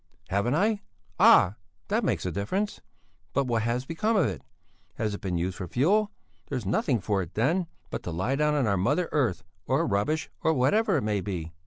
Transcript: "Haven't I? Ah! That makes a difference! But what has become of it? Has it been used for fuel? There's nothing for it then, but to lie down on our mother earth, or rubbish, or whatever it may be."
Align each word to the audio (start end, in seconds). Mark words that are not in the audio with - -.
"Haven't 0.29 0.55
I? 0.55 0.81
Ah! 1.19 1.57
That 1.89 2.03
makes 2.03 2.25
a 2.25 2.31
difference! 2.31 2.81
But 3.33 3.45
what 3.45 3.61
has 3.61 3.85
become 3.85 4.15
of 4.15 4.25
it? 4.25 4.41
Has 4.95 5.13
it 5.13 5.21
been 5.21 5.37
used 5.37 5.57
for 5.57 5.67
fuel? 5.67 6.09
There's 6.47 6.65
nothing 6.65 6.99
for 6.99 7.21
it 7.21 7.35
then, 7.35 7.67
but 7.91 8.01
to 8.01 8.11
lie 8.11 8.35
down 8.35 8.55
on 8.55 8.65
our 8.65 8.77
mother 8.77 9.09
earth, 9.11 9.43
or 9.67 9.85
rubbish, 9.85 10.31
or 10.41 10.53
whatever 10.55 10.97
it 10.97 11.03
may 11.03 11.21
be." 11.21 11.53